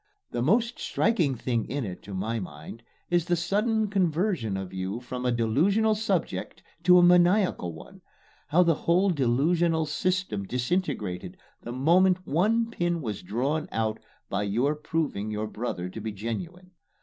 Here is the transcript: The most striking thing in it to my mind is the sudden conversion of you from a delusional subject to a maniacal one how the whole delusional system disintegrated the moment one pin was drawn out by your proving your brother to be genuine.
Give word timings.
The 0.31 0.41
most 0.41 0.79
striking 0.79 1.35
thing 1.35 1.65
in 1.65 1.85
it 1.85 2.01
to 2.05 2.15
my 2.15 2.39
mind 2.39 2.81
is 3.11 3.25
the 3.25 3.35
sudden 3.35 3.87
conversion 3.87 4.57
of 4.57 4.73
you 4.73 4.99
from 4.99 5.27
a 5.27 5.31
delusional 5.31 5.93
subject 5.93 6.63
to 6.85 6.97
a 6.97 7.03
maniacal 7.03 7.71
one 7.71 8.01
how 8.47 8.63
the 8.63 8.73
whole 8.73 9.11
delusional 9.11 9.85
system 9.85 10.43
disintegrated 10.47 11.37
the 11.61 11.71
moment 11.71 12.25
one 12.25 12.71
pin 12.71 12.99
was 13.03 13.21
drawn 13.21 13.69
out 13.71 13.99
by 14.27 14.41
your 14.41 14.73
proving 14.73 15.29
your 15.29 15.45
brother 15.45 15.87
to 15.89 16.01
be 16.01 16.11
genuine. 16.11 16.71